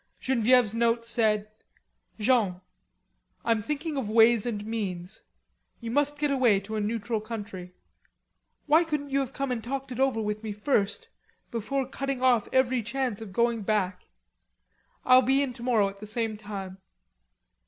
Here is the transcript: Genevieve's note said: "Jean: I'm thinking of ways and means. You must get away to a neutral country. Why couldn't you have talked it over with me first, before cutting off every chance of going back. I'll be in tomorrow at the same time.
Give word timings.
Genevieve's 0.19 0.73
note 0.73 1.05
said: 1.05 1.47
"Jean: 2.19 2.59
I'm 3.45 3.61
thinking 3.61 3.97
of 3.97 4.09
ways 4.09 4.47
and 4.47 4.65
means. 4.65 5.21
You 5.79 5.91
must 5.91 6.17
get 6.17 6.31
away 6.31 6.59
to 6.61 6.75
a 6.75 6.81
neutral 6.81 7.21
country. 7.21 7.75
Why 8.65 8.83
couldn't 8.83 9.11
you 9.11 9.19
have 9.19 9.31
talked 9.61 9.91
it 9.91 9.99
over 9.99 10.19
with 10.19 10.41
me 10.41 10.53
first, 10.53 11.09
before 11.51 11.87
cutting 11.87 12.19
off 12.23 12.47
every 12.51 12.81
chance 12.81 13.21
of 13.21 13.31
going 13.31 13.61
back. 13.61 14.07
I'll 15.05 15.21
be 15.21 15.43
in 15.43 15.53
tomorrow 15.53 15.87
at 15.89 15.99
the 15.99 16.07
same 16.07 16.35
time. 16.35 16.79